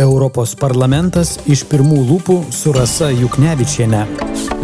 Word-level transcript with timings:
Europos 0.00 0.54
parlamentas 0.56 1.34
iš 1.50 1.66
pirmų 1.68 2.00
lūpų 2.08 2.36
su 2.54 2.72
Rasa 2.72 3.10
Juknevičiene. 3.12 4.06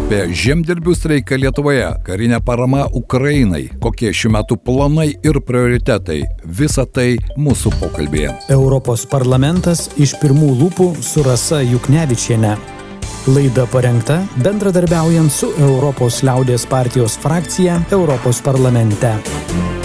Apie 0.07 0.21
žemdirbių 0.39 0.95
streiką 0.95 1.37
Lietuvoje, 1.43 1.89
karinę 2.07 2.39
paramą 2.47 2.87
Ukrainai, 2.95 3.67
kokie 3.83 4.13
šių 4.15 4.31
metų 4.37 4.57
planai 4.65 5.09
ir 5.27 5.41
prioritetai- 5.45 6.23
visa 6.61 6.87
tai 6.87 7.19
mūsų 7.37 7.75
pokalbėje. 7.81 8.33
Europos 8.49 9.05
parlamentas 9.05 9.91
iš 9.99 10.15
pirmų 10.23 10.55
lūpų 10.61 11.03
su 11.03 11.23
Rasa 11.23 11.61
Juknevičiene. 11.61 12.57
Laida 13.27 13.67
parengta 13.67 14.23
bendradarbiaujant 14.39 15.31
su 15.31 15.53
Europos 15.59 16.23
liaudės 16.23 16.67
partijos 16.67 17.19
frakcija 17.19 17.83
Europos 17.91 18.41
parlamente. 18.41 19.76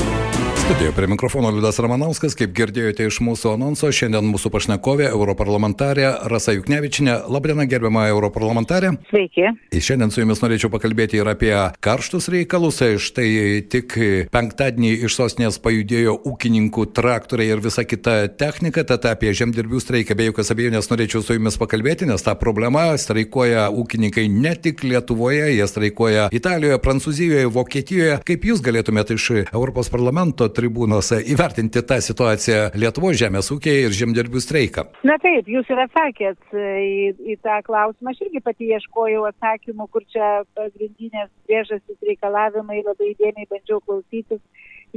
Studijoje 0.72 0.96
prie 0.96 1.08
mikrofono 1.08 1.50
Liudas 1.52 1.80
Ramanauskas, 1.84 2.32
kaip 2.40 2.54
girdėjote 2.56 3.04
iš 3.10 3.18
mūsų 3.26 3.50
anonso, 3.58 3.90
šiandien 3.92 4.24
mūsų 4.24 4.48
pašnekovė, 4.54 5.10
europarlamentarė 5.10 6.06
Rasa 6.32 6.54
Juknevičinė. 6.56 7.18
Labdiena, 7.28 7.66
gerbiama 7.68 8.06
europarlamentarė. 8.07 8.93
Sveiki. 9.10 9.50
Ir 9.76 9.84
šiandien 9.84 10.14
su 10.15 10.21
jumis 10.21 10.39
norėčiau 10.39 10.71
pakalbėti 10.71 11.20
ir 11.20 11.28
apie 11.28 11.52
karštus 11.84 12.29
reikalus. 12.32 12.79
Štai 13.04 13.65
tik 13.68 13.98
penktadienį 14.32 14.93
iš 15.10 15.18
sostinės 15.20 15.57
pajudėjo 15.60 16.14
ūkininkų 16.32 16.88
traktoriai 16.96 17.51
ir 17.51 17.65
visa 17.68 17.84
kita 17.84 18.15
technika, 18.40 18.86
tad 18.88 19.10
apie 19.12 19.36
žemdirbių 19.36 19.84
streiką 19.84 20.15
be 20.15 20.29
jokios 20.29 20.54
abejonės 20.56 20.88
norėčiau 20.88 21.20
su 21.20 21.36
jumis 21.36 21.60
pakalbėti, 21.60 22.07
nes 22.07 22.24
ta 22.24 22.38
problema 22.40 22.86
streikuoja 22.96 23.68
ūkininkai 23.76 24.29
ne 24.32 24.56
tik 24.56 24.88
Lietuvoje, 24.88 25.51
jie 25.51 25.68
streikuoja 25.68 26.32
Italijoje, 26.32 26.79
Prancūzijoje, 26.88 27.51
Vokietijoje. 27.60 28.18
Kaip 28.32 28.50
jūs 28.54 28.64
galėtumėte 28.64 29.20
iš 29.20 29.29
Europos 29.51 29.92
parlamento 29.92 30.48
tribūnose 30.61 31.20
įvertinti 31.33 31.83
tą 31.88 32.00
situaciją 32.06 32.72
Lietuvos 32.80 33.17
žemės 33.20 33.52
ūkiai 33.53 33.88
ir 33.88 33.97
žemdirbių 33.97 34.42
streiką? 34.44 34.88
Na 35.08 35.17
taip, 35.23 35.50
jūs 35.50 35.70
ir 35.73 35.84
atsakėt 35.86 36.56
į, 36.56 37.11
į 37.34 37.38
tą 37.44 37.59
klausimą. 37.67 38.14
Aš 38.14 38.23
irgi 38.28 38.44
pati 38.45 38.72
ieškojau 38.78 39.26
atsakymų, 39.32 39.89
kur 39.94 40.06
čia 40.14 40.32
pagrindinės 40.58 41.32
priežastys 41.50 42.00
reikalavimai, 42.08 42.84
labai 42.86 43.14
įdėmiai 43.16 43.50
bandžiau 43.52 43.82
klausytis 43.86 44.42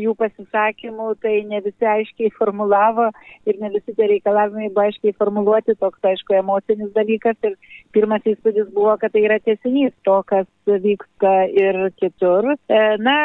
jų 0.01 0.15
pasisakymų, 0.19 1.09
tai 1.23 1.35
ne 1.51 1.61
visi 1.65 1.89
aiškiai 1.89 2.33
formulavo 2.39 3.11
ir 3.49 3.61
ne 3.61 3.71
visi 3.75 3.95
tie 3.95 4.09
reikalavimai 4.15 4.71
buvo 4.71 4.87
aiškiai 4.89 5.17
formuluoti, 5.19 5.77
toks 5.81 6.11
aišku 6.13 6.37
emocinis 6.39 6.93
dalykas 6.97 7.39
ir 7.49 7.57
pirmas 7.95 8.25
įspūdis 8.27 8.71
buvo, 8.75 8.97
kad 9.01 9.15
tai 9.15 9.25
yra 9.29 9.39
tiesinys 9.45 9.95
to, 10.07 10.19
kas 10.29 10.49
vyksta 10.67 11.33
ir 11.53 11.79
kitur. 12.01 12.55
E, 12.69 12.81
na, 13.05 13.17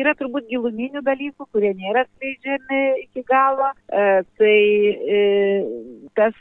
yra 0.00 0.14
turbūt 0.18 0.48
giluminių 0.50 1.02
dalykų, 1.04 1.48
kurie 1.52 1.72
nėra 1.76 2.04
skleidžiami 2.06 2.82
iki 3.04 3.24
galo. 3.28 3.72
E, 3.88 4.22
tai 4.38 4.58
e, 5.18 5.20
tas, 6.16 6.36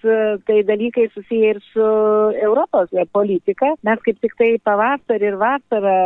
tai 0.48 0.60
dalykai 0.68 1.10
susiję 1.14 1.56
ir 1.56 1.62
su 1.72 1.88
Europos 2.38 2.94
politika. 3.12 3.74
Mes 3.84 4.02
kaip 4.06 4.22
tik 4.24 4.38
tai 4.40 4.52
pavasarį 4.64 5.32
ir 5.32 5.40
vasarą 5.42 5.98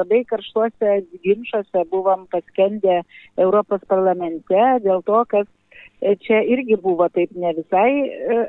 labai 0.00 0.22
karštuose 0.28 1.00
ginčiuose 1.24 1.84
buvom 1.92 2.26
paskendę 2.32 3.02
Europos 3.40 3.82
parlamente 3.88 4.66
dėl 4.84 5.02
to, 5.06 5.24
kas 5.30 5.46
čia 6.24 6.40
irgi 6.48 6.76
buvo 6.80 7.08
taip 7.12 7.32
ne 7.36 7.52
visai 7.56 7.90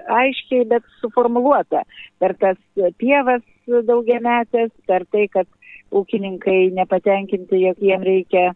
aiškiai, 0.07 0.67
bet 0.71 0.85
suformuluota. 1.01 1.83
Per 2.19 2.35
tas 2.39 2.59
pievas 3.01 3.43
daugiametės, 3.67 4.71
per 4.87 5.05
tai, 5.11 5.27
kad 5.31 5.47
ūkininkai 5.91 6.71
nepatenkinti, 6.75 7.63
jog 7.65 7.81
jiem 7.83 8.03
reikia 8.07 8.51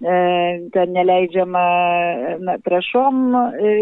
ten 0.00 0.92
neleidžiama 0.96 1.62
na, 2.40 2.56
trašom 2.64 3.34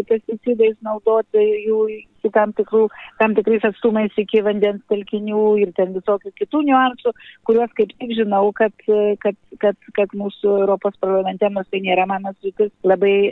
pesticidais 0.09 0.75
naudoti 0.83 1.43
jų 1.65 1.79
iki 1.93 2.31
tam, 2.35 2.51
tikrų, 2.57 2.81
tam 3.21 3.35
tikrais 3.37 3.63
atstumais 3.63 4.15
iki 4.19 4.41
vandens 4.43 4.83
telkinių 4.91 5.43
ir 5.63 5.71
ten 5.77 5.93
visokių 5.95 6.33
kitų 6.41 6.63
niuansų, 6.67 7.13
kuriuos 7.47 7.71
kaip 7.77 7.93
tik 7.95 8.11
žinau, 8.19 8.51
kad, 8.57 8.75
kad, 9.23 9.37
kad, 9.63 9.79
kad 9.95 10.15
mūsų 10.19 10.57
Europos 10.65 10.99
parlamente, 10.99 11.47
nors 11.55 11.69
tai 11.71 11.79
nėra 11.85 12.07
mano 12.09 12.35
sritis, 12.39 12.73
labai, 12.83 13.31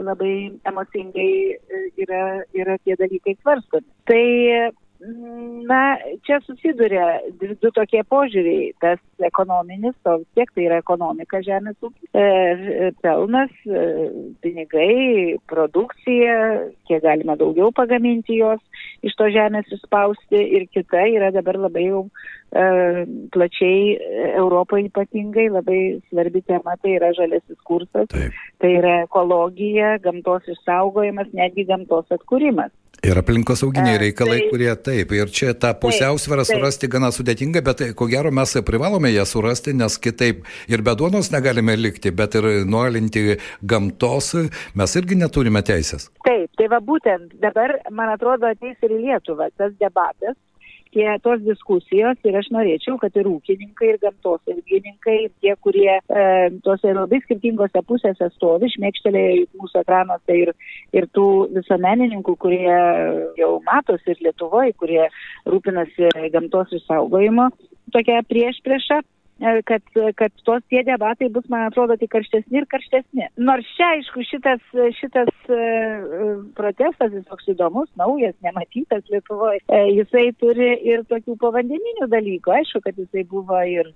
labai 0.00 0.34
emocingai 0.72 1.32
yra, 2.00 2.22
yra 2.56 2.78
tie 2.84 2.96
dalykai 2.96 3.36
svarstomi. 3.42 3.88
Tai 4.08 4.24
Na, 5.00 5.96
čia 6.28 6.36
susiduria 6.44 7.22
du 7.40 7.70
tokie 7.72 8.02
požiūriai. 8.04 8.74
Tas 8.84 9.00
ekonominis, 9.24 9.94
o 10.04 10.18
vis 10.20 10.28
tiek 10.36 10.50
tai 10.52 10.66
yra 10.66 10.80
ekonomika 10.82 11.40
žemės 11.44 11.78
ūkis, 11.80 12.10
e, 12.12 12.90
pelnas, 13.00 13.54
e, 13.64 13.84
pinigai, 14.44 15.38
produkcija, 15.48 16.34
kiek 16.88 17.00
galima 17.06 17.38
daugiau 17.40 17.72
pagaminti 17.72 18.36
jos, 18.42 18.60
iš 19.00 19.16
to 19.16 19.30
žemės 19.32 19.72
išspausti. 19.72 20.42
Ir 20.58 20.68
kita 20.68 21.06
yra 21.14 21.32
dabar 21.32 21.56
labai 21.64 21.86
jau 21.86 22.02
e, 22.04 23.06
plačiai 23.32 23.96
Europoje 24.34 24.90
ypatingai 24.90 25.48
labai 25.48 25.80
svarbi 26.10 26.44
tema, 26.44 26.76
tai 26.82 26.98
yra 26.98 27.14
žalesis 27.16 27.56
kursas, 27.64 28.12
Taip. 28.12 28.36
tai 28.60 28.76
yra 28.82 28.98
ekologija, 29.06 29.96
gamtos 30.04 30.44
išsaugojimas, 30.58 31.32
netgi 31.32 31.64
gamtos 31.72 32.12
atkūrimas. 32.12 32.74
Ir 33.00 33.16
aplinkosauginiai 33.16 33.96
reikalai, 34.02 34.42
tai, 34.42 34.48
kurie 34.52 34.72
taip, 34.84 35.12
ir 35.16 35.30
čia 35.32 35.54
tą 35.56 35.70
pusiausvyrą 35.80 36.44
surasti 36.44 36.90
gana 36.92 37.08
sudėtinga, 37.16 37.62
bet 37.64 37.80
ko 37.96 38.08
gero 38.10 38.28
mes 38.34 38.52
privalome 38.68 39.08
ją 39.14 39.24
surasti, 39.24 39.72
nes 39.72 39.96
kitaip 40.04 40.42
ir 40.68 40.84
be 40.84 40.92
duonos 41.00 41.30
negalime 41.32 41.78
likti, 41.80 42.12
bet 42.12 42.36
ir 42.36 42.50
nuolinti 42.68 43.38
gamtos 43.64 44.34
mes 44.76 44.96
irgi 45.00 45.16
neturime 45.16 45.64
teisės. 45.64 46.10
Taip, 46.28 46.52
tai 46.60 46.68
va 46.68 46.82
būtent 46.84 47.32
dabar, 47.40 47.78
man 47.88 48.12
atrodo, 48.12 48.52
ateis 48.52 48.76
ir 48.84 48.92
į 48.92 49.00
Lietuvą 49.06 49.48
tas 49.56 49.72
debatas, 49.80 50.36
tie 50.94 51.06
tos 51.24 51.42
diskusijos 51.44 52.18
ir 52.26 52.36
aš 52.40 52.50
norėčiau, 52.54 52.96
kad 53.02 53.14
ir 53.18 53.28
ūkininkai, 53.30 53.92
ir 53.92 54.00
gamtos 54.02 54.40
ilgininkai, 54.50 55.16
ir 55.26 55.32
tie, 55.42 55.54
kurie 55.64 55.92
e, 55.98 56.24
tose 56.66 56.94
labai 56.96 57.20
skirtingose 57.24 57.82
pusėse 57.86 58.30
stovi, 58.36 58.70
šmėkštelėjo 58.74 59.46
mūsų 59.60 59.82
ekranuose 59.84 60.38
ir, 60.42 60.52
ir 60.96 61.08
tų 61.16 61.28
visuomenininkų, 61.56 62.36
kurie 62.42 62.74
jau 63.38 63.52
matosi 63.66 64.14
ir 64.14 64.24
Lietuvoje, 64.26 64.74
kurie 64.80 65.06
rūpinasi 65.48 66.10
gamtos 66.34 66.74
išsaugojimu, 66.80 67.48
tokia 67.94 68.20
prieš 68.28 68.60
priešą 68.66 69.00
kad, 69.68 69.82
kad 70.16 70.32
tos 70.44 70.62
tie 70.68 70.82
debatai 70.86 71.30
bus, 71.32 71.46
man 71.52 71.66
atrodo, 71.68 71.96
tik 72.00 72.12
karštesni 72.12 72.60
ir 72.60 72.66
karštesni. 72.70 73.26
Nors 73.40 73.68
čia, 73.76 73.90
aišku, 73.96 74.24
šitas, 74.28 74.62
šitas 74.98 75.30
protestas, 76.58 77.14
jis 77.14 77.26
toks 77.28 77.48
įdomus, 77.54 77.90
naujas, 78.00 78.36
nematytas 78.44 79.06
Lietuvoje, 79.10 79.62
jisai 79.96 80.28
turi 80.40 80.72
ir 80.86 81.04
tokių 81.10 81.36
povandeninių 81.40 82.10
dalykų. 82.12 82.54
Aišku, 82.60 82.82
kad 82.84 82.98
jisai 83.00 83.24
buvo 83.30 83.60
ir 83.66 83.90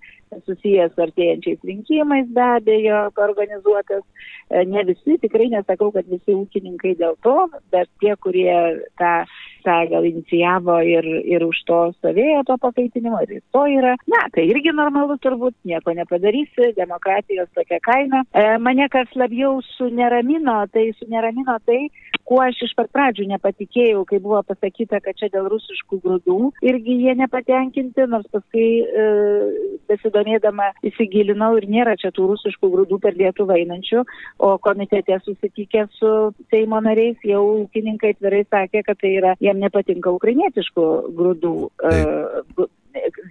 susijęs 0.46 0.94
su 0.94 1.04
artėjančiais 1.04 1.62
rinkimais, 1.66 2.26
be 2.34 2.44
abejo, 2.58 3.04
organizuotas. 3.28 4.02
Ne 4.50 4.84
visi, 4.88 5.18
tikrai 5.22 5.50
nesakau, 5.52 5.90
kad 5.94 6.08
visi 6.10 6.34
ūkininkai 6.34 6.96
dėl 7.00 7.16
to, 7.24 7.36
bet 7.74 7.90
tie, 8.02 8.14
kurie 8.20 8.54
tą, 9.00 9.14
tą 9.66 9.76
gal 9.90 10.06
inicijavo 10.08 10.78
ir, 10.86 11.08
ir 11.34 11.44
už 11.46 11.60
to 11.68 11.80
stovėjo 11.98 12.44
to 12.48 12.58
pakaitinimo, 12.62 13.20
ir 13.26 13.42
to 13.54 13.64
yra, 13.78 13.94
na, 14.10 14.24
tai 14.34 14.46
irgi 14.50 14.74
normalu 14.76 15.18
turbūt, 15.24 15.56
nieko 15.68 15.94
nepadarysi, 15.96 16.72
demokratijos 16.78 17.50
tokia 17.56 17.80
kaina. 17.84 18.24
E, 18.32 18.46
mane 18.62 18.88
kas 18.92 19.10
labiau 19.18 19.60
suneramino, 19.74 20.60
tai 20.72 20.90
suneramino 21.00 21.58
tai, 21.68 21.88
kuo 22.24 22.40
aš 22.44 22.62
iš 22.64 22.72
pat 22.78 22.88
pradžių 22.94 23.26
nepatikėjau, 23.34 24.04
kai 24.08 24.20
buvo 24.22 24.40
pasakyta, 24.48 25.00
kad 25.04 25.16
čia 25.20 25.28
dėl 25.32 25.48
rusiškų 25.52 26.00
grūdų 26.04 26.38
irgi 26.64 26.96
jie 27.04 27.14
nepatenkinti, 27.20 28.06
nors 28.10 28.28
paskui 28.32 28.68
e, 28.84 29.06
besidomėdama 29.90 30.70
įsigilinau 30.90 31.52
ir 31.58 31.68
nėra 31.70 31.96
čia 32.00 32.12
tų 32.14 32.30
rusiškų 32.32 32.70
grūdų 32.74 33.00
per 33.02 33.16
Lietuvą 33.18 33.58
einančių, 33.60 34.04
o 34.44 34.54
komitete 34.64 35.18
susitikę 35.24 35.86
su 35.98 36.12
Seimo 36.52 36.80
nariais 36.84 37.20
jau 37.26 37.42
ūkininkai 37.64 38.14
atvirai 38.16 38.44
sakė, 38.48 38.84
kad 38.86 39.00
tai 39.00 39.14
yra, 39.20 39.34
jiem 39.54 39.62
nepatinka 39.64 40.14
ukrainietiškų 40.18 40.88
grūdų. 41.14 41.58
E, 41.86 42.72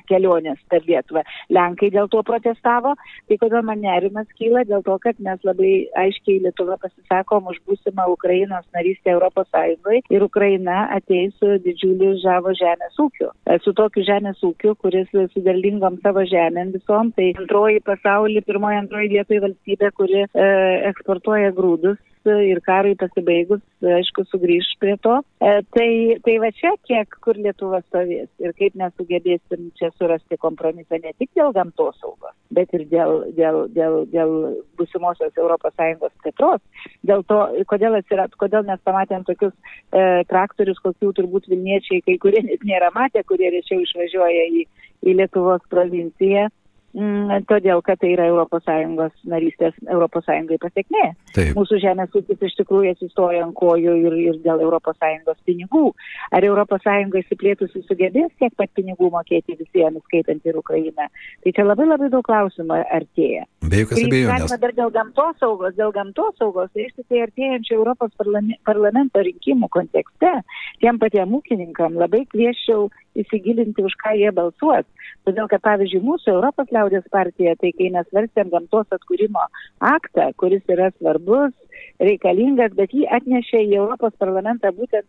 kelionės 0.09 0.59
per 0.69 0.83
Lietuvą. 0.87 1.23
Lenkai 1.53 1.89
dėl 1.93 2.09
to 2.11 2.19
protestavo, 2.27 2.93
tai 3.29 3.37
kodėl 3.41 3.63
man 3.67 3.81
nerimas 3.83 4.27
kyla, 4.39 4.65
dėl 4.67 4.83
to, 4.85 4.97
kad 5.03 5.19
mes 5.23 5.39
labai 5.47 5.71
aiškiai 6.03 6.41
Lietuva 6.43 6.77
pasisakom 6.81 7.49
už 7.51 7.61
būsimą 7.67 8.09
Ukrainos 8.11 8.65
narystę 8.75 9.13
Europos 9.15 9.47
Sąjungoje 9.53 10.03
ir 10.13 10.25
Ukraina 10.25 10.87
ateis 10.97 11.35
su 11.39 11.57
didžiuliu 11.63 12.15
žavo 12.23 12.53
žemės 12.59 12.99
ūkiu. 12.99 13.31
Su 13.63 13.75
tokiu 13.77 14.05
žemės 14.07 14.43
ūkiu, 14.43 14.75
kuris 14.83 15.07
su 15.13 15.43
derlingom 15.47 15.99
savo 16.03 16.25
žemėm 16.27 16.73
visom, 16.75 17.13
tai 17.15 17.31
antroji 17.37 17.83
pasaulyje, 17.87 18.45
pirmoji, 18.47 18.81
antroji 18.83 19.13
vietoje 19.15 19.43
valstybė, 19.47 19.93
kuri 19.95 20.25
e, 20.25 20.49
eksportuoja 20.91 21.53
grūdus 21.55 22.01
ir 22.29 22.59
karui 22.63 22.93
pasibaigus, 22.99 23.61
aišku, 23.83 24.25
sugrįž 24.29 24.69
prie 24.81 24.95
to. 25.03 25.15
E, 25.43 25.53
tai, 25.75 25.89
tai 26.25 26.35
va 26.41 26.49
čia 26.55 26.73
kiek, 26.87 27.17
kur 27.23 27.37
Lietuva 27.39 27.81
stovės 27.85 28.29
ir 28.43 28.53
kaip 28.59 28.77
mes 28.79 28.93
sugebėsim 28.99 29.69
čia 29.79 29.91
surasti 29.97 30.39
kompromisą 30.41 30.99
ne 31.03 31.13
tik 31.19 31.31
dėl 31.37 31.53
gamtos 31.55 31.99
saugos, 32.01 32.35
bet 32.55 32.73
ir 32.77 32.85
dėl, 32.91 33.25
dėl, 33.37 33.59
dėl, 33.75 33.99
dėl 34.13 34.33
busimosios 34.79 35.35
ES 35.35 36.15
plėtros. 36.23 36.63
Dėl 37.03 37.23
to, 37.27 37.39
kodėl, 37.67 37.99
atsirat, 37.99 38.35
kodėl 38.39 38.65
mes 38.67 38.81
pamatėm 38.87 39.27
tokius 39.27 39.53
e, 39.91 40.23
traktorius, 40.31 40.81
kokių 40.83 41.13
turbūt 41.19 41.49
Vilniečiai 41.51 42.03
kai 42.05 42.17
kurie 42.21 42.43
net 42.45 42.63
nėra 42.67 42.91
matę, 42.95 43.23
kurie 43.27 43.51
rečiau 43.53 43.83
išvažiuoja 43.83 44.49
į, 44.61 44.67
į 45.03 45.17
Lietuvos 45.19 45.63
provinciją 45.71 46.49
todėl 46.93 47.81
kad 47.81 47.97
tai 48.01 48.13
yra 48.13 48.27
ES 48.29 49.13
narystės 49.25 49.73
ES 49.81 50.59
pasiekmė. 50.61 51.05
Taip. 51.33 51.55
Mūsų 51.57 51.79
žemės 51.81 52.13
ūkis 52.13 52.45
iš 52.45 52.53
tikrųjų 52.59 52.93
atsistoja 52.93 53.43
ant 53.47 53.55
kojų 53.57 53.95
ir, 54.05 54.13
ir 54.21 54.39
dėl 54.43 54.61
ES 54.61 55.39
pinigų. 55.45 55.93
Ar 56.31 56.45
ES 56.45 57.17
įsiplėtusi 57.23 57.83
sugebės 57.87 58.31
tiek 58.39 58.53
pat 58.55 58.69
pinigų 58.77 59.09
mokėti 59.09 59.57
visiems, 59.57 60.03
skaitant 60.05 60.45
ir 60.45 60.57
Ukrainą? 60.57 61.09
Tai 61.43 61.51
čia 61.51 61.65
labai 61.65 61.87
labai 61.89 62.09
daug 62.13 62.25
klausimų 62.25 62.83
artėja. 62.85 63.47
Be 63.63 63.83
jokios 63.83 64.03
abejonės. 64.05 64.57
Dar 64.61 64.75
dėl 64.77 64.93
gamtos 64.93 65.39
saugos, 65.41 65.73
dėl 65.77 65.93
gamtos 65.95 66.37
saugos, 66.37 66.69
tai 66.73 66.87
iš 66.87 66.97
tikrųjų 66.99 67.25
artėjančio 67.27 67.79
Europos 67.79 68.13
parlamento 68.67 69.23
rinkimų 69.25 69.69
kontekste, 69.73 70.35
tiem 70.83 71.01
patiem 71.01 71.33
ūkininkam 71.39 71.97
labai 71.97 72.25
kvieščiau 72.29 72.89
įsigilinti, 73.17 73.83
už 73.85 73.95
ką 74.01 74.15
jie 74.17 74.31
balsuos. 74.33 74.85
Todėl, 75.27 75.47
kad 75.51 75.61
pavyzdžiui, 75.63 76.01
mūsų 76.03 76.33
Europos 76.33 76.71
liaudės 76.73 76.82
partija, 77.11 77.55
tai 77.55 77.71
kai 77.77 77.89
mes 77.93 78.07
svarstėm 78.09 78.49
gamtos 78.49 78.87
atkūrimo 78.91 79.43
aktą, 79.79 80.31
kuris 80.37 80.63
yra 80.67 80.91
svarbus, 80.97 81.53
reikalingas, 81.99 82.73
bet 82.75 82.93
jį 82.93 83.07
atnešė 83.07 83.63
į 83.67 83.77
Europos 83.77 84.13
parlamentą 84.19 84.71
būtent 84.71 85.05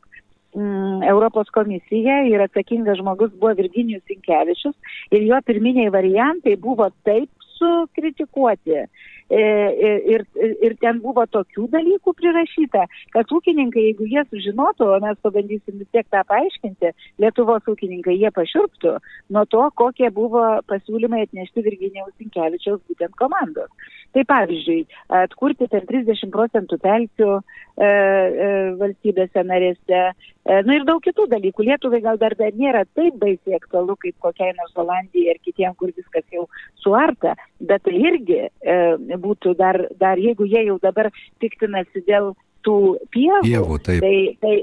mm, 0.55 1.03
Europos 1.09 1.51
komisija 1.51 2.25
ir 2.31 2.41
atsakingas 2.41 2.99
žmogus 2.99 3.33
buvo 3.39 3.55
Virginijus 3.55 4.05
Sinkevičius 4.09 4.75
ir 5.11 5.23
jo 5.23 5.41
pirminiai 5.47 5.91
variantai 5.91 6.57
buvo 6.57 6.91
taip 7.05 7.31
sukritikuoti 7.59 8.85
ir, 9.31 10.25
ir 10.67 10.77
ten 10.83 11.01
buvo 11.03 11.25
tokių 11.27 11.69
dalykų 11.73 12.15
prirašyta, 12.19 12.85
kad 13.15 13.33
ūkininkai, 13.33 13.89
jeigu 13.89 14.09
jie 14.11 14.25
sužinotų, 14.29 14.91
o 14.95 15.01
mes 15.05 15.19
pabandysim 15.25 15.81
vis 15.81 15.89
tiek 15.95 16.07
tą 16.13 16.23
paaiškinti, 16.29 16.93
Lietuvos 17.23 17.65
ūkininkai 17.71 18.17
jie 18.19 18.31
pašiurptų 18.35 18.97
nuo 19.35 19.45
to, 19.51 19.65
kokie 19.81 20.11
buvo 20.15 20.45
pasiūlymai 20.71 21.25
atnešti 21.29 21.65
Virginijaus 21.65 22.15
Sinkevičiaus 22.19 22.83
būtent 22.89 23.17
komandos. 23.21 23.71
Tai 24.15 24.23
pavyzdžiui, 24.31 24.85
atkurti 25.25 25.67
ten 25.73 25.87
30 25.89 26.31
procentų 26.31 26.79
pelkių 26.83 27.31
e, 27.35 27.41
e, 27.83 28.51
valstybėse 28.79 29.43
narėse, 29.43 30.03
e, 30.15 30.59
na 30.69 30.77
ir 30.77 30.87
daug 30.87 31.03
kitų 31.03 31.27
dalykų. 31.33 31.67
Lietuvai 31.67 31.99
gal 32.05 32.21
dar, 32.21 32.37
dar 32.39 32.55
nėra 32.55 32.85
taip 32.95 33.19
baisiai 33.19 33.59
aktualu 33.59 33.97
kaip 34.05 34.15
kokiai 34.23 34.55
nors 34.55 34.77
Olandijai 34.79 35.35
ar 35.35 35.41
kitiem, 35.43 35.75
kur 35.81 35.91
viskas 35.97 36.27
jau 36.31 36.47
suarta, 36.85 37.35
bet 37.59 37.83
tai 37.89 37.97
irgi 37.99 38.39
e, 38.45 38.79
būtų 39.21 39.55
dar, 39.59 39.81
dar, 40.01 40.21
jeigu 40.21 40.47
jie 40.49 40.67
jau 40.69 40.79
dabar 40.83 41.11
piktinasi 41.43 42.05
dėl 42.09 42.33
tų 42.65 42.79
pievų, 43.15 43.43
pievų 43.47 43.79
tai, 43.85 43.99
tai, 44.41 44.55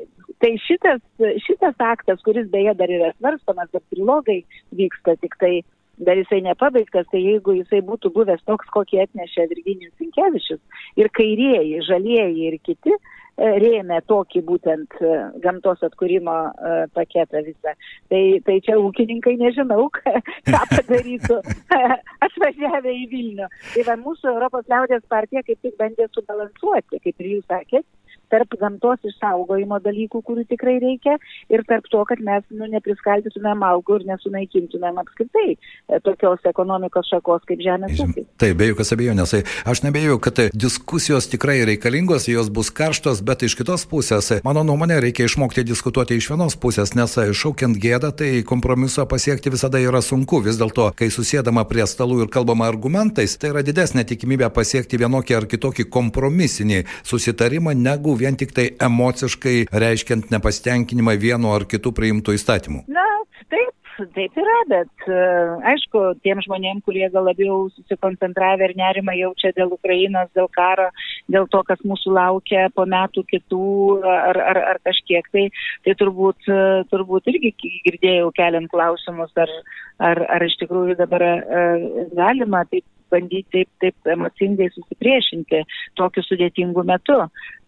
tai 0.41 0.55
šitas, 0.65 1.03
šitas 1.45 1.77
aktas, 1.77 2.23
kuris 2.25 2.49
beje 2.51 2.73
dar 2.79 2.91
yra 2.91 3.11
svarstomas, 3.17 3.69
bet 3.73 3.85
trilogai 3.93 4.41
vyksta 4.77 5.17
tik 5.21 5.37
tai 5.41 5.61
dar 6.01 6.17
jisai 6.17 6.41
nepabaigtas, 6.41 7.05
tai 7.11 7.21
jeigu 7.21 7.53
jisai 7.59 7.81
būtų 7.85 8.09
buvęs 8.15 8.41
toks, 8.49 8.69
kokį 8.73 9.03
atnešė 9.03 9.47
Virginijus 9.51 9.93
Sinkevičius 10.01 10.61
ir 10.97 11.09
kairieji, 11.13 11.83
žalieji 11.85 12.47
ir 12.49 12.57
kiti, 12.65 12.95
rėmė 13.41 13.99
tokį 14.09 14.41
būtent 14.45 14.97
e, 15.01 15.13
gamtos 15.43 15.81
atkūrimo 15.85 16.35
e, 16.49 16.73
paketą 16.95 17.41
visą. 17.45 17.73
Tai, 18.11 18.21
tai 18.45 18.57
čia 18.65 18.77
ūkininkai 18.81 19.35
nežinau, 19.41 19.87
ką 20.51 20.61
padarytų 20.75 21.39
atvažiavę 22.27 22.93
į 22.93 23.07
Vilnių. 23.13 23.49
Tai 23.73 23.87
va 23.89 23.97
mūsų 24.03 24.33
Europos 24.35 24.67
liaudės 24.71 25.05
partija 25.11 25.43
kaip 25.47 25.61
tik 25.65 25.77
bandė 25.79 26.09
subalansuoti, 26.13 27.01
kaip 27.01 27.25
ir 27.25 27.31
jūs 27.35 27.47
sakėt, 27.49 27.85
tarp 28.31 28.55
gamtos 28.61 29.01
išsaugojimo 29.11 29.79
dalykų, 29.83 30.21
kurių 30.27 30.45
tikrai 30.49 30.77
reikia, 30.83 31.17
ir 31.51 31.63
tarp 31.69 31.87
to, 31.91 32.03
kad 32.09 32.21
mes 32.23 32.45
nu, 32.55 32.67
nepriskaldytumėm 32.71 33.65
augų 33.67 33.99
ir 33.99 34.07
nesunaikintumėm 34.11 35.01
apskritai 35.03 35.47
e, 35.53 35.99
tokios 36.05 36.43
ekonomikos 36.47 37.09
šakos 37.11 37.45
kaip 37.49 37.63
žemės 37.63 37.99
ūkis. 38.05 38.27
Taip, 38.41 38.57
be 38.59 38.71
jokios 38.71 38.93
abejonės. 38.95 39.35
Tai 39.35 39.41
aš 39.73 39.83
nebejoju, 39.85 40.19
kad 40.23 40.41
diskusijos 40.55 41.29
tikrai 41.31 41.59
reikalingos, 41.67 42.29
jos 42.31 42.51
bus 42.53 42.71
karštos, 42.75 43.23
bet 43.25 43.45
iš 43.47 43.57
kitos 43.59 43.85
pusės, 43.89 44.31
mano 44.47 44.63
nuomonė, 44.67 45.01
reikia 45.03 45.27
išmokti 45.27 45.65
diskutuoti 45.67 46.17
iš 46.19 46.31
vienos 46.33 46.57
pusės, 46.59 46.95
nes 46.97 47.17
šaukiant 47.37 47.79
gėdą, 47.81 48.13
tai 48.17 48.31
kompromiso 48.47 49.05
pasiekti 49.09 49.53
visada 49.53 49.81
yra 49.81 50.01
sunku. 50.05 50.41
Vis 50.45 50.59
dėlto, 50.59 50.89
kai 50.97 51.11
susėdama 51.13 51.65
prie 51.69 51.85
stalų 51.89 52.23
ir 52.25 52.31
kalbama 52.33 52.67
argumentais, 52.69 53.35
tai 53.39 53.51
yra 53.53 53.63
didesnė 53.65 54.05
tikimybė 54.07 54.51
pasiekti 54.55 54.99
vienokį 55.01 55.37
ar 55.37 55.47
kitokį 55.51 55.87
kompromisinį 55.91 56.83
susitarimą 57.07 57.75
negu 57.77 58.15
vien 58.21 58.37
tik 58.39 58.55
tai 58.55 58.69
emociškai 58.87 59.57
reiškiant 59.83 60.31
nepasitenkinimą 60.33 61.17
vienu 61.21 61.53
ar 61.55 61.67
kitu 61.69 61.93
priimtų 61.95 62.37
įstatymu? 62.37 62.85
Na, 62.91 63.05
taip, 63.51 63.73
taip 64.15 64.37
yra, 64.39 64.57
bet 64.69 65.07
uh, 65.07 65.57
aišku, 65.71 66.03
tiem 66.25 66.41
žmonėm, 66.45 66.81
kurie 66.85 67.07
gal 67.13 67.27
labiau 67.27 67.67
susikoncentravę 67.75 68.69
ir 68.69 68.75
nerimą 68.79 69.15
jaučia 69.17 69.51
dėl 69.57 69.73
Ukrainos, 69.75 70.29
dėl 70.37 70.49
karo, 70.55 70.89
dėl 71.31 71.47
to, 71.51 71.61
kas 71.67 71.81
mūsų 71.87 72.13
laukia 72.15 72.67
po 72.75 72.85
metų 72.89 73.25
kitų 73.29 73.67
ar, 74.07 74.41
ar, 74.53 74.61
ar 74.73 74.81
kažkiek, 74.87 75.27
tai, 75.33 75.47
tai 75.85 75.97
turbūt, 75.99 76.49
uh, 76.49 76.81
turbūt 76.93 77.29
irgi 77.33 77.53
girdėjau 77.87 78.31
keliant 78.37 78.71
klausimus, 78.71 79.33
ar, 79.35 79.53
ar, 79.99 80.25
ar 80.37 80.47
iš 80.47 80.57
tikrųjų 80.63 80.97
dabar 81.01 81.27
uh, 81.27 81.89
galima 82.17 82.65
taip 82.71 82.85
bandyti 83.11 83.47
taip, 83.51 83.69
taip 83.83 84.11
emocingai 84.15 84.69
susipriešinti 84.73 85.63
tokiu 85.99 86.23
sudėtingu 86.25 86.85
metu. 86.87 87.17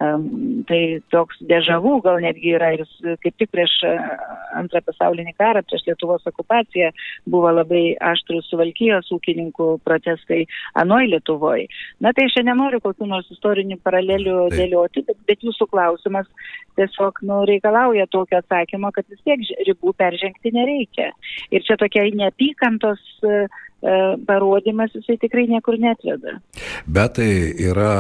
Um, 0.03 0.25
tai 0.67 0.99
toks 1.13 1.37
dežavų 1.47 1.99
gal 2.03 2.19
netgi 2.23 2.55
yra 2.57 2.73
ir 2.75 2.83
kaip 3.23 3.35
tik 3.39 3.51
prieš 3.53 3.75
antrą 4.57 4.81
pasaulinį 4.83 5.35
karą, 5.39 5.63
prieš 5.67 5.85
Lietuvos 5.87 6.25
okupaciją 6.29 6.89
buvo 7.29 7.51
labai 7.53 7.83
aštrus 8.11 8.49
suvalkyjos 8.51 9.11
ūkininkų 9.15 9.69
protestai 9.85 10.43
anoj 10.79 11.07
Lietuvoje. 11.13 11.69
Na 12.03 12.13
tai 12.15 12.27
aš 12.29 12.39
nenoriu 12.43 12.81
kokių 12.83 13.07
nors 13.09 13.29
istorinių 13.33 13.79
paralelių 13.85 14.37
tai. 14.49 14.57
dėlioti, 14.59 15.05
bet, 15.07 15.19
bet 15.29 15.45
jūsų 15.47 15.69
klausimas 15.71 16.29
tiesiog 16.79 17.21
nu, 17.27 17.43
reikalauja 17.49 18.07
tokio 18.11 18.39
atsakymo, 18.41 18.91
kad 18.95 19.07
vis 19.11 19.21
tiek 19.27 19.43
ribų 19.69 19.93
peržengti 19.99 20.53
nereikia. 20.55 21.11
Ir 21.53 21.65
čia 21.67 21.77
tokia 21.79 22.05
neapykantos 22.17 23.03
uh, 23.27 23.61
parodymas 24.27 24.93
jisai 24.95 25.17
tikrai 25.21 25.47
niekur 25.51 25.79
netveda. 25.79 26.39
Bet 26.87 27.17
tai 27.19 27.31
yra 27.69 27.93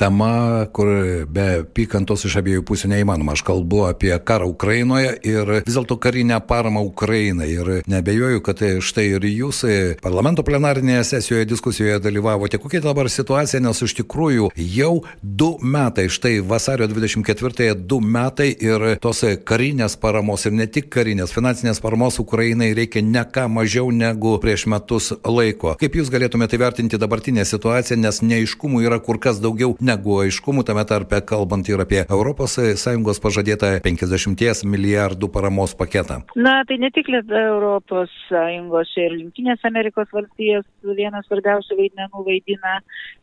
tema, 0.00 0.66
kur 0.72 0.88
be 1.28 1.46
pykantos 1.76 2.24
iš 2.24 2.38
abiejų 2.40 2.64
pusių 2.68 2.88
neįmanoma. 2.94 3.34
Aš 3.36 3.42
kalbu 3.44 3.82
apie 3.90 4.14
karą 4.24 4.48
Ukrainoje 4.48 5.12
ir 5.28 5.50
vis 5.58 5.76
dėlto 5.76 5.98
karinę 6.00 6.38
paramą 6.48 6.80
Ukrainai. 6.88 7.50
Ir 7.52 7.70
nebejoju, 7.90 8.40
kad 8.46 8.62
štai 8.80 9.06
ir 9.18 9.26
jūs 9.28 9.60
parlamento 10.00 10.44
plenarinėje 10.46 11.04
sesijoje 11.10 11.48
diskusijoje 11.50 11.98
dalyvavote. 12.00 12.60
Kokia 12.62 12.80
dabar 12.84 13.10
situacija, 13.12 13.60
nes 13.60 13.82
iš 13.84 13.98
tikrųjų 14.00 14.48
jau 14.78 14.94
du 15.20 15.50
metai, 15.60 16.08
štai 16.08 16.38
vasario 16.40 16.88
24-ąją 16.88 17.76
du 17.76 18.00
metai 18.00 18.48
ir 18.56 18.86
tos 19.04 19.20
karinės 19.44 19.98
paramos 20.00 20.46
ir 20.48 20.56
ne 20.56 20.68
tik 20.70 20.88
karinės, 20.94 21.34
finansinės 21.36 21.82
paramos 21.84 22.16
Ukrainai 22.22 22.72
reikia 22.78 23.04
ne 23.04 23.26
ką 23.28 23.50
mažiau 23.52 23.92
negu 23.92 24.38
prieš 24.40 24.59
metus 24.66 25.10
laiko. 25.24 25.74
Kaip 25.80 25.96
jūs 25.98 26.10
galėtumėte 26.12 26.58
vertinti 26.60 26.98
dabartinę 27.00 27.44
situaciją, 27.48 27.98
nes 28.00 28.20
neiškumų 28.24 28.82
yra 28.86 29.00
kur 29.04 29.20
kas 29.22 29.40
daugiau 29.42 29.76
negu 29.80 30.18
aiškumų 30.24 30.64
tame 30.68 30.84
tarpe 30.88 31.20
kalbant 31.26 31.68
ir 31.68 31.80
apie 31.84 32.02
ES 32.04 33.20
pažadėtą 33.24 33.72
50 33.84 34.64
milijardų 34.64 35.28
paramos 35.32 35.74
paketą. 35.76 36.20
Na, 36.36 36.60
tai 36.68 36.78
ne 36.82 36.90
tik 36.94 37.08
ES 37.10 38.96
ir 39.00 39.16
Junktinės 39.20 39.64
Amerikos 39.68 40.10
valstijos 40.12 40.66
vienas 40.96 41.26
svarbiausių 41.28 41.78
vaidmenų 41.78 42.24
vaidina 42.26 42.78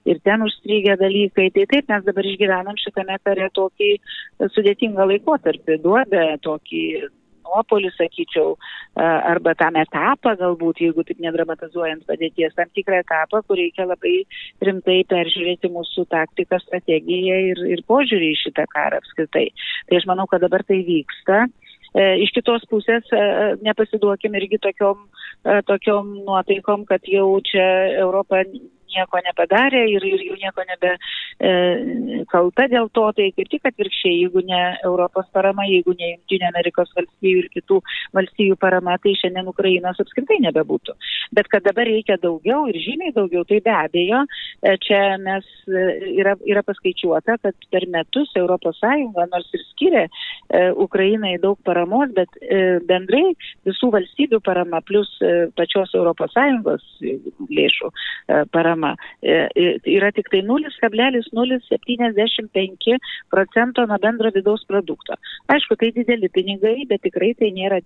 ir 0.05 0.19
ten 0.23 0.43
užstrygę 0.45 0.97
dalykai. 0.99 1.49
Tai 1.55 1.65
taip 1.73 1.91
mes 1.91 2.05
dabar 2.07 2.29
išgyvenam 2.31 2.79
šitame 2.81 3.17
kare 3.23 3.49
tokį 3.53 3.93
sudėtingą 4.55 5.07
laikotarpį, 5.13 5.79
duobę, 5.83 6.25
tokį 6.45 6.83
nuopolį, 7.47 7.91
sakyčiau, 7.95 8.55
arba 8.97 9.53
tam 9.57 9.77
etapą, 9.79 10.35
galbūt, 10.39 10.81
jeigu 10.85 11.05
taip 11.07 11.21
nedramatizuojant 11.23 12.05
padėties, 12.09 12.55
tam 12.57 12.71
tikrą 12.75 13.01
etapą, 13.03 13.41
kur 13.47 13.59
reikia 13.59 13.87
labai 13.87 14.15
rimtai 14.63 14.99
peržiūrėti 15.09 15.71
mūsų 15.73 16.07
taktiką, 16.13 16.59
strategiją 16.65 17.39
ir, 17.51 17.63
ir 17.77 17.85
požiūrį 17.87 18.33
į 18.33 18.41
šitą 18.43 18.67
karą 18.73 19.01
apskritai. 19.01 19.47
Tai 19.87 20.01
aš 20.01 20.09
manau, 20.09 20.27
kad 20.29 20.43
dabar 20.45 20.65
tai 20.67 20.81
vyksta. 20.87 21.45
E, 21.97 22.07
iš 22.23 22.33
kitos 22.35 22.65
pusės 22.69 23.07
e, 23.15 23.21
nepasiduokim 23.65 24.35
irgi 24.37 24.59
tokiom, 24.61 25.05
e, 25.47 25.61
tokiom 25.69 26.11
nuotaikom, 26.27 26.83
kad 26.89 27.07
jau 27.09 27.29
čia 27.47 27.65
Europa 28.03 28.43
nieko 28.93 29.21
nepadarė 29.25 29.83
ir, 29.91 30.05
ir 30.07 30.23
jau 30.29 30.37
nieko 30.39 30.65
nebe 30.69 30.93
e, 30.95 31.51
kalta 32.31 32.67
dėl 32.71 32.89
to, 32.95 33.05
tai 33.17 33.29
kaip 33.35 33.51
tik 33.51 33.67
atvirkščiai, 33.69 34.21
jeigu 34.23 34.43
ne 34.47 34.61
Europos 34.87 35.27
parama, 35.35 35.65
jeigu 35.69 35.95
ne 35.97 36.13
Junktinė 36.13 36.49
Amerikos 36.51 36.93
valstybių 36.97 37.43
ir 37.43 37.49
kitų 37.55 37.81
valstybių 38.17 38.57
parama, 38.61 38.97
tai 39.03 39.15
šiandien 39.19 39.49
Ukrainos 39.51 39.99
apskritai 40.03 40.39
nebebūtų. 40.47 40.95
Bet 41.37 41.49
kad 41.51 41.65
dabar 41.67 41.89
reikia 41.89 42.17
daugiau 42.21 42.65
ir 42.71 42.79
žymiai 42.83 43.15
daugiau, 43.15 43.43
tai 43.47 43.61
be 43.65 43.73
abejo, 43.73 44.23
e, 44.61 44.77
čia 44.83 45.01
mes 45.23 45.47
e, 45.67 45.85
yra, 46.17 46.37
yra 46.47 46.63
paskaičiuota, 46.67 47.39
kad 47.43 47.69
per 47.71 47.87
metus 47.93 48.33
ES 48.37 48.83
nors 49.27 49.49
ir 49.53 49.63
skiria 49.71 50.05
e, 50.07 50.71
Ukrainai 50.71 51.37
daug 51.41 51.59
paramos, 51.65 52.11
bet 52.15 52.29
e, 52.41 52.79
bendrai 52.87 53.33
visų 53.67 53.91
valstybių 53.95 54.41
parama 54.45 54.81
plus 54.85 55.09
e, 55.21 55.47
pačios 55.57 55.93
ES 55.97 56.85
lėšų 57.01 57.89
e, 57.89 58.43
parama 58.53 58.76
e, 58.85 58.87
yra 59.97 60.09
tik 60.15 60.27
tai 60.33 60.41
0,075 60.45 62.97
procento 63.33 63.79
nuo 63.85 63.97
bendro 64.01 64.29
vidaus 64.35 64.63
produkto. 64.67 65.13
Aišku, 65.53 65.73
tai 65.79 65.89
dideli 65.95 66.27
pinigai, 66.29 66.79
bet 66.89 67.01
tikrai 67.05 67.31
tai 67.39 67.49
nėra 67.55 67.77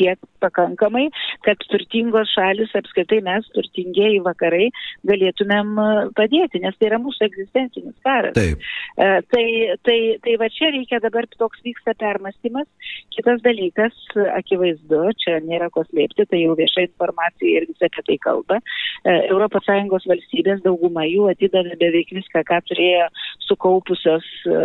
tiek 0.00 0.20
pakankamai, 0.40 1.06
kad 1.46 1.60
turtingos 1.70 2.32
šalis, 2.34 2.72
apskritai 2.78 3.20
mes, 3.26 3.46
turtingieji 3.54 4.22
vakarai, 4.24 4.70
galėtumėm 5.08 5.74
e, 5.76 5.88
padėti, 6.16 6.62
nes 6.64 6.76
tai 6.80 6.90
yra 6.90 7.00
mūsų 7.02 7.26
egzistencinis 7.28 7.96
karas. 8.06 8.34
Taip. 8.38 8.64
E, 8.96 9.10
tai, 9.32 9.44
tai, 9.86 9.98
tai 10.24 10.36
va 10.40 10.48
čia 10.52 10.72
reikia 10.74 11.02
dabar 11.04 11.28
toks 11.36 11.62
vyksta 11.66 11.94
permastymas. 12.00 12.68
Kitas 13.14 13.42
dalykas, 13.44 13.96
akivaizdu, 14.38 15.02
čia 15.20 15.38
nėra 15.44 15.70
ko 15.74 15.84
slėpti, 15.88 16.26
tai 16.30 16.42
jau 16.44 16.56
vieša 16.58 16.86
informacija 16.88 17.60
ir 17.60 17.68
visi 17.68 17.88
apie 17.88 18.06
tai 18.08 18.18
kalba. 18.22 18.60
ES 19.04 20.06
valstybės 20.10 20.62
dauguma 20.64 21.04
jų 21.08 21.28
atidavė 21.32 21.76
beveik 21.80 22.12
viską, 22.14 22.42
ką 22.48 22.60
turėjo 22.68 23.08
sukaupusios 23.46 24.26
e, 24.46 24.60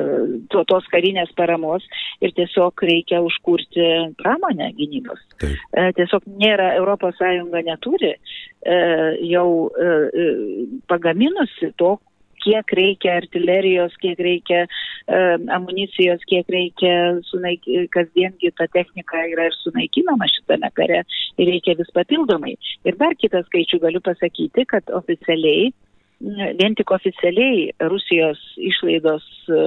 to, 0.53 0.63
tos 0.69 0.87
karinės 0.93 1.33
paramos 1.37 1.85
ir 2.23 2.33
tiesiog 2.37 2.85
reikia 2.89 3.21
užkurti 3.25 3.87
pramonę 4.21 4.71
gynybos. 4.77 5.24
Taip. 5.41 5.59
E, 5.75 5.85
tiesiog 5.97 6.27
nėra, 6.39 6.73
ES 6.79 7.21
neturi 7.67 8.13
e, 8.15 8.75
jau 9.27 9.47
pagaminusi 10.87 11.73
to, 11.81 11.97
kiek 12.45 12.71
reikia 12.77 13.15
artilerijos, 13.19 13.95
kiek 14.01 14.19
reikia 14.21 14.65
amunicijos, 15.55 16.21
kiek 16.29 16.49
reikia 16.53 17.21
sunaik... 17.29 17.65
kasdiengi 17.93 18.51
ta 18.57 18.67
technika 18.73 19.23
yra 19.31 19.47
ir 19.49 19.57
sunaikinama 19.63 20.29
šitame 20.29 20.69
kare 20.77 21.01
ir 21.41 21.49
reikia 21.49 21.75
vis 21.79 21.89
papildomai. 21.95 22.53
Ir 22.85 22.99
dar 23.01 23.17
kitą 23.17 23.41
skaičių 23.47 23.81
galiu 23.87 24.03
pasakyti, 24.05 24.67
kad 24.69 24.93
oficialiai 24.93 25.71
vien 26.19 26.75
tik 26.75 26.91
oficialiai 26.95 27.71
Rusijos 27.91 28.39
išlaidos 28.57 29.25
e, 29.49 29.61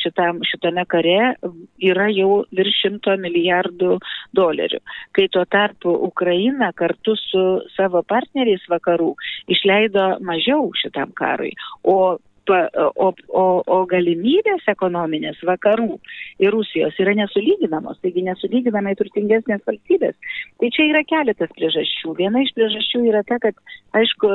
šitam, 0.00 0.40
šitame 0.46 0.84
kare 0.90 1.34
yra 1.90 2.08
jau 2.12 2.44
virš 2.56 2.80
šimto 2.82 3.16
milijardų 3.20 3.98
dolerių. 4.36 4.80
Kai 5.16 5.28
tuo 5.32 5.44
tarpu 5.44 5.92
Ukraina 6.08 6.72
kartu 6.76 7.16
su 7.20 7.44
savo 7.76 8.02
partneriais 8.02 8.64
vakarų 8.70 9.14
išleido 9.48 10.16
mažiau 10.26 10.70
šitam 10.80 11.14
karui, 11.14 11.54
o 11.84 12.18
o, 12.50 13.10
o, 13.28 13.44
o 13.64 13.78
galimybės 13.90 14.66
ekonominės 14.70 15.40
vakarų 15.46 15.98
ir 16.42 16.54
Rusijos 16.54 16.96
yra 17.02 17.14
nesulyginamos, 17.18 18.00
taigi 18.04 18.24
nesulyginamai 18.26 18.96
turtingesnės 18.98 19.62
valstybės. 19.68 20.16
Tai 20.60 20.70
čia 20.76 20.88
yra 20.90 21.04
keletas 21.08 21.52
priežasčių. 21.56 22.14
Viena 22.18 22.42
iš 22.44 22.52
priežasčių 22.56 23.04
yra 23.10 23.22
ta, 23.28 23.40
kad, 23.42 23.56
aišku, 23.98 24.32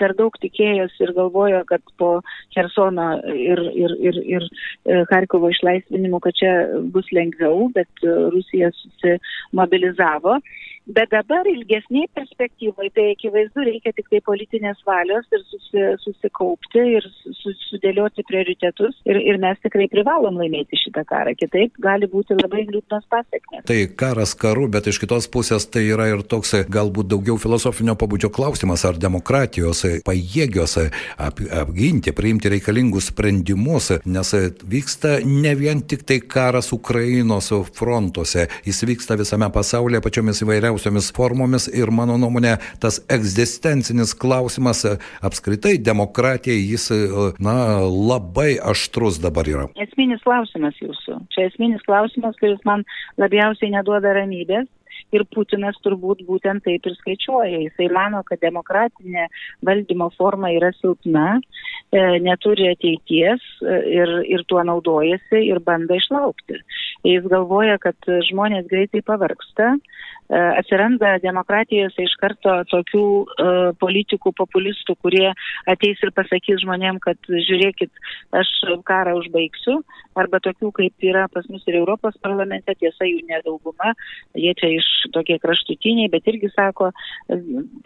per 0.00 0.16
daug 0.18 0.36
tikėjos 0.42 0.94
ir 1.02 1.14
galvojo, 1.16 1.64
kad 1.70 1.82
po 2.00 2.12
Hersono 2.56 3.08
ir, 3.32 3.62
ir, 3.74 3.96
ir, 4.10 4.20
ir 4.36 4.46
e, 4.50 5.00
Harkovo 5.10 5.50
išlaisvinimo, 5.52 6.20
kad 6.24 6.36
čia 6.38 6.52
bus 6.94 7.10
lengviau, 7.14 7.68
bet 7.74 8.04
e, 8.04 8.14
Rusija 8.34 8.70
susimobilizavo. 8.78 10.38
Bet 10.84 11.08
dabar 11.14 11.46
ilgesniai 11.48 12.10
perspektyvai, 12.12 12.90
tai 12.92 13.06
akivaizdu, 13.14 13.62
reikia 13.64 13.94
tik 13.96 14.10
tai 14.12 14.18
politinės 14.26 14.82
valios 14.84 15.24
ir 15.32 15.40
susi, 15.48 15.84
susikaupti 16.02 16.82
ir 16.98 17.06
su, 17.22 17.53
sudėlioti 17.68 18.24
prioritetus 18.28 18.96
ir, 19.08 19.18
ir 19.18 19.38
mes 19.42 19.58
tikrai 19.64 19.86
privalom 19.92 20.38
laimėti 20.40 20.78
šitą 20.78 21.04
karą, 21.08 21.34
kitaip 21.38 21.76
gali 21.82 22.08
būti 22.10 22.36
labai 22.38 22.64
liūdnos 22.68 23.06
pasiekmes. 23.12 23.64
Tai 23.68 23.78
karas 24.00 24.34
karu, 24.38 24.68
bet 24.72 24.88
iš 24.90 25.00
kitos 25.02 25.28
pusės 25.32 25.66
tai 25.70 25.86
yra 25.88 26.08
ir 26.12 26.24
toks 26.26 26.54
galbūt 26.72 27.10
daugiau 27.12 27.38
filosofinio 27.40 27.96
pabudžio 28.00 28.30
klausimas, 28.34 28.84
ar 28.88 28.98
demokratijos 29.00 29.84
pajėgios 30.06 30.76
ap, 30.82 31.40
apginti, 31.62 32.14
priimti 32.16 32.52
reikalingus 32.52 33.10
sprendimus, 33.12 33.90
nes 34.04 34.34
vyksta 34.70 35.18
ne 35.26 35.54
vien 35.58 35.82
tik 35.82 36.04
tai 36.08 36.20
karas 36.20 36.72
Ukrainos 36.76 37.50
frontuose, 37.74 38.48
jis 38.66 38.82
vyksta 38.88 39.18
visame 39.20 39.48
pasaulyje 39.54 40.02
pačiomis 40.04 40.42
įvairiausiomis 40.44 41.10
formomis 41.16 41.68
ir 41.72 41.92
mano 41.94 42.16
nuomonė 42.20 42.56
tas 42.82 43.00
egzistencinis 43.12 44.14
klausimas 44.18 44.84
apskritai 45.24 45.76
demokratija 45.82 46.56
jis 46.56 46.90
na 47.44 47.56
labai 47.84 48.54
aštrus 48.72 49.20
dabar 49.22 49.48
yra. 49.50 49.66
Esminis 49.86 50.22
klausimas 50.24 50.78
jūsų. 50.82 51.20
Čia 51.34 51.48
esminis 51.50 51.84
klausimas, 51.86 52.38
kuris 52.40 52.62
man 52.68 52.86
labiausiai 53.20 53.74
neduoda 53.74 54.16
ramybės. 54.16 54.70
Ir 55.14 55.22
Putinas 55.30 55.76
turbūt 55.84 56.24
būtent 56.26 56.64
taip 56.66 56.86
ir 56.88 56.94
skaičiuoja. 56.96 57.60
Jisai 57.66 57.86
mano, 57.92 58.22
kad 58.26 58.40
demokratinė 58.42 59.28
valdymo 59.66 60.08
forma 60.16 60.50
yra 60.54 60.72
silpna, 60.80 61.36
e, 61.38 62.00
neturi 62.24 62.70
ateities 62.72 63.44
e, 63.62 63.76
ir, 63.98 64.14
ir 64.26 64.42
tuo 64.50 64.64
naudojasi 64.66 65.44
ir 65.50 65.60
bando 65.66 65.98
išlaukti. 66.00 66.58
Jis 67.06 67.28
galvoja, 67.30 67.76
kad 67.82 68.10
žmonės 68.30 68.66
greitai 68.70 69.04
pavarksta, 69.06 69.74
atsiranda 70.32 71.18
demokratijose 71.22 72.06
iš 72.06 72.14
karto 72.20 72.56
tokių 72.70 73.04
uh, 73.04 73.66
politikų, 73.80 74.32
populistų, 74.38 74.96
kurie 75.04 75.28
ateis 75.70 76.00
ir 76.02 76.12
pasakys 76.16 76.62
žmonėm, 76.64 77.00
kad 77.04 77.18
žiūrėkit, 77.28 77.92
aš 78.34 78.50
karą 78.88 79.16
užbaigsiu, 79.20 79.80
arba 80.18 80.40
tokių 80.42 80.70
kaip 80.78 81.06
yra 81.06 81.26
pas 81.32 81.46
mus 81.50 81.64
ir 81.68 81.78
Europos 81.80 82.16
parlamente, 82.22 82.74
tiesa 82.80 83.06
jų 83.08 83.24
nedauguma, 83.28 83.92
jie 84.38 84.54
čia 84.58 84.70
iš 84.78 84.88
tokie 85.14 85.36
kraštutiniai, 85.42 86.10
bet 86.12 86.26
irgi 86.30 86.50
sako, 86.54 86.90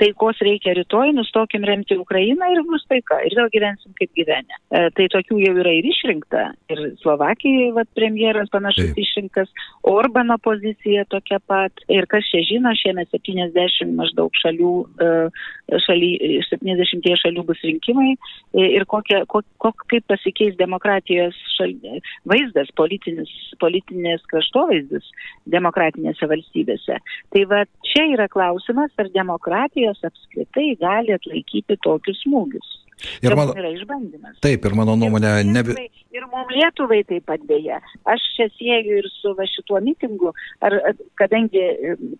taikos 0.00 0.40
reikia 0.44 0.76
rytoj, 0.78 1.12
nustokim 1.16 1.66
remti 1.68 1.98
Ukrainą 1.98 2.50
ir 2.54 2.62
bus 2.68 2.84
taika, 2.90 3.20
ir 3.26 3.36
vėl 3.38 3.50
gyvensim 3.54 3.94
kaip 3.98 4.12
gyvenę. 4.18 4.60
Tai 4.68 5.08
tokių 5.14 5.40
jau 5.42 5.54
yra 5.64 5.74
ir 5.78 5.88
išrinkta, 5.90 6.44
ir 6.72 6.84
Slovakijoje 7.02 7.72
vat, 7.76 7.90
premjeras 7.98 8.52
panašus 8.52 8.92
Taip. 8.92 9.02
išrinktas, 9.04 9.52
Orbano 9.88 10.38
pozicija 10.44 11.06
tokia 11.10 11.40
pat, 11.48 11.84
ir 11.88 12.06
kas 12.10 12.27
čia 12.30 12.42
žino, 12.46 12.72
šiemet 12.78 13.10
70 13.14 13.94
maždaug 13.98 14.34
šalių, 14.40 14.72
e, 15.02 15.10
šaly, 15.84 16.10
70 16.48 17.08
šalių 17.22 17.44
bus 17.48 17.62
rinkimai 17.66 18.10
e, 18.14 18.66
ir 18.78 18.86
kokia, 18.90 19.24
kok, 19.30 19.46
kok, 19.62 19.84
kaip 19.92 20.06
pasikeis 20.10 20.56
demokratijos 20.60 21.36
šal, 21.56 21.74
vaizdas, 22.28 22.72
politinis, 22.78 23.32
politinės 23.62 24.24
kraštovaizdis 24.30 25.06
demokratinėse 25.50 26.30
valstybėse. 26.30 27.00
Tai 27.34 27.46
va 27.52 27.64
čia 27.92 28.08
yra 28.14 28.28
klausimas, 28.32 28.92
ar 29.00 29.10
demokratijos 29.14 30.04
apskritai 30.06 30.74
gali 30.80 31.16
atlaikyti 31.16 31.80
tokius 31.84 32.22
smūgius. 32.24 32.77
Ir 33.22 33.36
mano, 33.38 33.54
yra 33.58 33.70
išbandymas. 33.74 34.38
Taip, 34.44 34.64
ir 34.66 34.76
mano 34.78 34.96
nuomonė. 34.98 35.32
Ir, 35.42 35.50
ne... 35.52 35.88
ir 36.14 36.26
mums 36.32 36.54
Lietuvai 36.54 37.00
taip 37.08 37.26
pat 37.30 37.44
beje. 37.48 37.78
Aš 38.10 38.24
čia 38.36 38.48
sieju 38.56 38.98
ir 39.02 39.10
su 39.12 39.34
va, 39.38 39.46
šituo 39.48 39.80
mitingu, 39.84 40.32
ar, 40.64 40.76
kadangi 41.20 41.64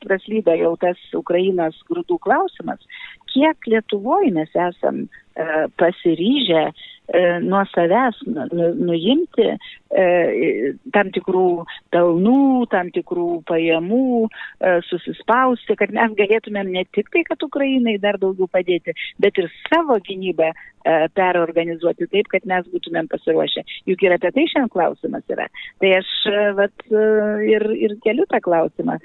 praslydo 0.05 0.55
jau 0.59 0.75
tas 0.83 1.01
Ukrainos 1.19 1.79
grūdų 1.91 2.21
klausimas, 2.25 2.83
kiek 3.33 3.71
Lietuvoje 3.71 4.33
mes 4.35 4.55
esam 4.69 5.05
e, 5.07 5.67
pasiryžę 5.81 6.65
e, 6.69 6.75
nuo 7.41 7.63
savęs 7.73 8.19
nu, 8.27 8.45
nu, 8.53 8.69
nuimti 8.91 9.47
e, 9.49 10.75
tam 10.93 11.13
tikrų 11.15 11.65
pelnų, 11.95 12.67
tam 12.73 12.91
tikrų 12.93 13.29
pajamų, 13.49 14.29
e, 14.29 14.75
susispausti, 14.91 15.77
kad 15.81 15.95
mes 15.97 16.13
galėtumėm 16.19 16.73
ne 16.75 16.85
tik 16.93 17.09
tai, 17.15 17.25
kad 17.29 17.43
Ukrainai 17.47 17.97
dar 18.03 18.21
daugiau 18.21 18.51
padėti, 18.53 18.93
bet 19.25 19.41
ir 19.41 19.49
savo 19.71 19.97
gynybą 20.05 20.53
E, 20.89 20.93
perorganizuoti 21.19 22.07
taip, 22.13 22.29
kad 22.33 22.45
mes 22.49 22.67
būtumėm 22.73 23.09
pasiruošę. 23.11 23.65
Juk 23.91 24.03
ir 24.05 24.15
apie 24.15 24.31
tai 24.33 24.45
šiandien 24.49 24.71
klausimas 24.73 25.25
yra. 25.35 25.49
Tai 25.83 25.91
aš 25.99 26.13
e, 26.31 26.45
vat, 26.57 26.85
e, 26.87 27.03
ir, 27.51 27.65
ir 27.77 27.97
keliu 28.05 28.25
tą 28.31 28.41
klausimą, 28.45 28.97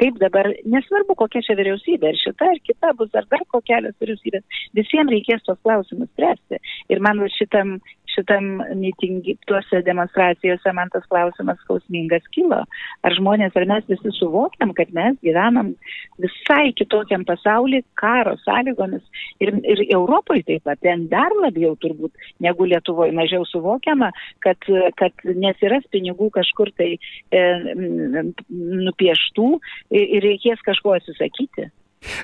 kaip 0.00 0.18
dabar, 0.22 0.48
nesvarbu 0.72 1.14
kokia 1.20 1.44
čia 1.46 1.54
vyriausybė, 1.60 2.10
ar 2.10 2.20
šita, 2.22 2.48
ar 2.54 2.62
kita 2.64 2.94
bus, 2.98 3.12
ar 3.18 3.28
dar 3.30 3.44
kokios 3.54 3.94
vyriausybės, 4.00 4.64
visiems 4.78 5.14
reikės 5.14 5.44
tos 5.46 5.60
klausimus 5.66 6.10
spręsti. 6.14 6.58
Ir 6.90 7.04
man 7.04 7.20
šitam 7.48 7.78
šitam 8.18 8.44
mitingi, 8.74 9.36
tuose 9.46 9.82
demonstracijose 9.86 10.72
man 10.74 10.90
tas 10.92 11.04
klausimas 11.10 11.58
skausmingas 11.62 12.26
kilo. 12.34 12.60
Ar 13.06 13.16
žmonės, 13.18 13.56
ar 13.56 13.66
mes 13.70 13.86
visi 13.90 14.12
suvokiam, 14.16 14.72
kad 14.76 14.90
mes 14.96 15.18
gyvenam 15.24 15.74
visai 16.22 16.72
kitokiam 16.78 17.24
pasauliu, 17.28 17.82
karo 18.00 18.34
sąlygomis 18.42 19.04
ir, 19.44 19.54
ir 19.62 19.84
Europoje 19.86 20.44
taip 20.48 20.66
pat, 20.66 20.80
ten 20.84 21.06
dar 21.12 21.34
labiau 21.42 21.76
turbūt 21.82 22.28
negu 22.44 22.68
Lietuvoje 22.68 23.14
mažiau 23.16 23.46
suvokiama, 23.48 24.10
kad, 24.44 24.70
kad 24.98 25.26
nesiras 25.38 25.86
pinigų 25.92 26.30
kažkur 26.34 26.72
tai 26.78 26.94
e, 26.96 27.44
nupieštų 28.48 29.50
ir 29.94 30.24
reikės 30.24 30.64
kažko 30.66 30.96
atsisakyti. 30.98 31.70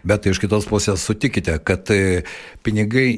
Bet 0.06 0.26
iš 0.28 0.38
kitos 0.42 0.66
pusės 0.70 1.02
sutikite, 1.04 1.56
kad 1.66 1.90
e, 1.92 2.22
pinigai, 2.64 3.08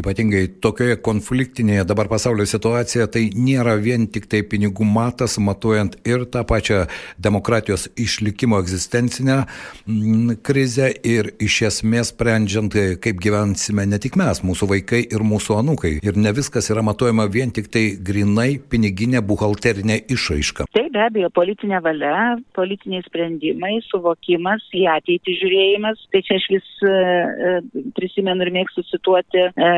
ypatingai 0.00 0.46
tokioje 0.64 0.96
konfliktinėje 1.04 1.84
dabar 1.88 2.08
pasaulio 2.10 2.46
situacijoje, 2.48 3.06
tai 3.12 3.24
nėra 3.36 3.76
vien 3.82 4.06
tik 4.12 4.28
tai 4.30 4.42
pinigų 4.46 4.86
matas, 4.88 5.36
matuojant 5.42 5.98
ir 6.08 6.24
tą 6.32 6.44
pačią 6.48 6.84
demokratijos 7.22 7.88
išlikimo 8.00 8.60
egzistencinę 8.62 9.42
mm, 9.44 10.38
krizę 10.46 10.88
ir 11.04 11.32
iš 11.42 11.60
esmės 11.70 12.12
sprendžiant, 12.14 12.74
e, 12.74 12.96
kaip 13.02 13.20
gyvensime 13.22 13.86
ne 13.86 14.00
tik 14.02 14.16
mes, 14.20 14.42
mūsų 14.46 14.70
vaikai 14.72 15.02
ir 15.04 15.26
mūsų 15.26 15.60
anūkai. 15.60 15.96
Ir 16.06 16.16
ne 16.20 16.32
viskas 16.36 16.70
yra 16.72 16.84
matuojama 16.86 17.28
vien 17.32 17.52
tik 17.54 17.68
tai 17.72 17.84
grinai 18.00 18.56
piniginė 18.70 19.22
buhalterinė 19.26 20.00
išraiška. 20.16 20.70
Tai 20.72 20.86
be 20.94 21.04
abejo 21.04 21.30
politinė 21.36 21.82
valia, 21.84 22.16
politiniai 22.56 23.04
sprendimai, 23.06 23.76
suvokimas, 23.90 24.64
į 24.76 24.86
ateitį 24.96 25.38
žiūrėjimas 25.42 26.05
Tai 26.12 26.22
čia 26.22 26.36
aš 26.38 26.46
vis 26.52 26.66
e, 26.86 26.90
e, 26.90 27.82
prisimenu 27.96 28.46
ir 28.46 28.52
mėgstu 28.54 28.84
cituoti 28.90 29.42
e, 29.42 29.70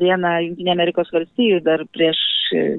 vieną 0.00 0.32
Junktinė 0.44 0.74
Amerikos 0.74 1.12
valstijų 1.14 1.60
dar 1.66 1.84
prieš 1.94 2.20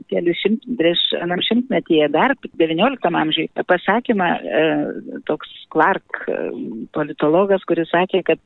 kelius 0.10 0.40
šimt, 0.42 0.64
prieš 0.80 1.02
anam 1.22 1.44
šimtmetyje, 1.46 2.08
dar 2.10 2.34
19 2.58 3.12
amžiui, 3.20 3.44
pasakymą 3.70 4.30
toks 5.30 5.52
Clark 5.70 6.24
politologas, 6.98 7.62
kuris 7.70 7.92
sakė, 7.92 8.24
kad 8.26 8.42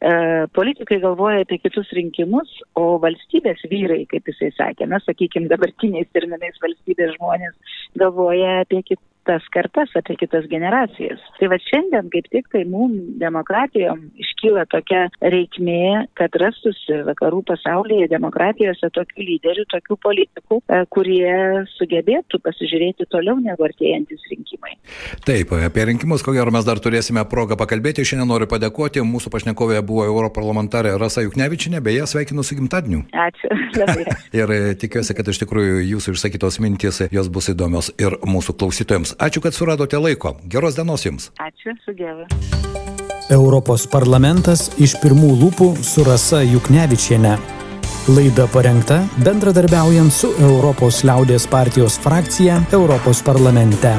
politikai 0.51 0.97
galvoja 0.99 1.45
apie 1.45 1.61
kitus 1.63 1.93
rinkimus, 1.95 2.51
o 2.75 2.97
valstybės 3.05 3.63
vyrai, 3.71 4.01
kaip 4.11 4.27
jisai 4.33 4.51
sakė, 4.57 4.89
na, 4.91 4.99
sakykime, 5.05 5.47
dabartiniais 5.47 6.11
terminais 6.11 6.59
valstybės 6.65 7.15
žmonės 7.15 7.79
galvoja 8.03 8.59
apie 8.65 8.83
kitus 8.83 9.12
tas 9.27 9.45
kartas, 9.53 9.91
apie 9.97 10.15
kitas 10.19 10.47
generacijas. 10.51 11.21
Tai 11.39 11.49
va 11.51 11.59
šiandien 11.61 12.09
kaip 12.13 12.29
tik 12.33 12.49
tai 12.53 12.63
mums 12.69 13.17
demokratijom 13.21 14.01
iškyla 14.19 14.65
tokia 14.71 15.05
reikmė, 15.21 16.07
kad 16.19 16.35
rastusi 16.41 16.99
vakarų 17.07 17.43
pasaulyje 17.49 18.09
demokratijose 18.11 18.89
tokių 18.95 19.27
lyderių, 19.29 19.65
tokių 19.73 19.97
politikų, 20.07 20.59
e, 20.67 20.81
kurie 20.93 21.33
sugebėtų 21.77 22.41
pasižiūrėti 22.43 23.07
toliau 23.13 23.37
negu 23.41 23.67
artėjantis 23.67 24.23
rinkimai. 24.31 24.75
Taip, 25.27 25.53
apie 25.57 25.87
rinkimus, 25.89 26.25
ko 26.25 26.35
gero 26.35 26.53
mes 26.53 26.67
dar 26.67 26.81
turėsime 26.83 27.23
progą 27.29 27.57
pakalbėti. 27.59 28.05
Šiandien 28.07 28.29
noriu 28.29 28.49
padėkoti. 28.51 29.03
Mūsų 29.03 29.31
pašnekovė 29.33 29.81
buvo 29.85 30.05
europarlamentarė 30.09 30.95
Rasa 30.99 31.23
Juknevičinė, 31.25 31.81
beje, 31.83 32.05
sveikinu 32.09 32.43
su 32.43 32.57
gimtadieniu. 32.59 33.03
Ačiū. 33.13 33.51
ir 34.39 34.51
e, 34.53 34.59
tikiuosi, 34.79 35.15
kad 35.17 35.29
iš 35.29 35.41
tikrųjų 35.43 35.81
jūsų 35.93 36.15
išsakytos 36.17 36.59
mintys 36.63 37.01
jos 37.13 37.29
bus 37.33 37.49
įdomios 37.53 37.91
ir 38.01 38.17
mūsų 38.27 38.55
klausytojams. 38.59 39.12
Ačiū, 39.19 39.41
kad 39.43 39.53
suradote 39.53 39.97
laiko. 39.97 40.37
Geros 40.49 40.75
dienos 40.75 41.05
Jums. 41.05 41.31
Ačiū, 41.39 41.75
sudėviu. 41.85 42.27
Europos 43.31 43.85
parlamentas 43.87 44.67
iš 44.83 44.97
pirmų 45.01 45.31
lūpų 45.41 45.69
su 45.83 46.03
Rasa 46.07 46.43
Juknevičiene. 46.43 47.37
Laida 48.11 48.49
parengta 48.51 48.99
bendradarbiaujant 49.23 50.11
su 50.11 50.33
Europos 50.43 51.05
liaudės 51.07 51.47
partijos 51.47 51.95
frakcija 52.03 52.59
Europos 52.75 53.23
parlamente. 53.23 53.95